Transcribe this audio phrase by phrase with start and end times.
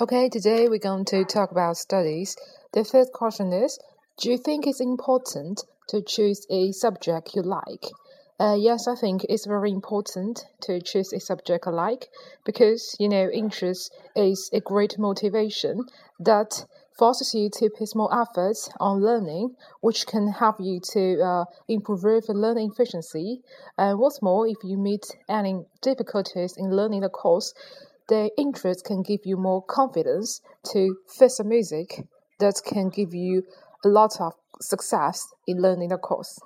[0.00, 2.34] Okay, today we're going to talk about studies.
[2.72, 3.78] The first question is
[4.18, 7.84] Do you think it's important to choose a subject you like?
[8.40, 12.08] Uh, yes, I think it's very important to choose a subject I like
[12.44, 15.84] because, you know, interest is a great motivation
[16.18, 16.64] that
[16.98, 22.28] forces you to put more efforts on learning, which can help you to uh, improve
[22.28, 23.42] learning efficiency.
[23.78, 27.54] And what's more, if you meet any difficulties in learning the course,
[28.08, 30.40] the interest can give you more confidence
[30.72, 32.06] to face the music
[32.38, 33.44] that can give you
[33.84, 36.38] a lot of success in learning the course.